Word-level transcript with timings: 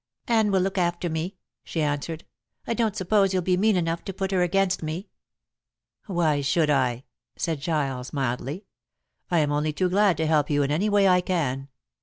"Anne 0.27 0.49
will 0.49 0.61
look 0.61 0.79
after 0.79 1.11
me," 1.11 1.37
she 1.63 1.79
answered. 1.79 2.25
"I 2.65 2.73
don't 2.73 2.95
suppose 2.95 3.33
you'll 3.33 3.43
be 3.43 3.55
mean 3.55 3.75
enough 3.75 4.03
to 4.05 4.13
put 4.13 4.31
her 4.31 4.41
against 4.41 4.81
me." 4.81 5.09
"Why 6.07 6.41
should 6.41 6.71
I?" 6.71 7.03
said 7.35 7.61
Giles 7.61 8.11
mildly. 8.11 8.65
"I 9.29 9.37
am 9.41 9.51
only 9.51 9.73
too 9.73 9.89
glad 9.91 10.17
to 10.17 10.25
help 10.25 10.49
you 10.49 10.63
in 10.63 10.71
any 10.71 10.89
way 10.89 11.07
I 11.07 11.21
can. 11.21 11.67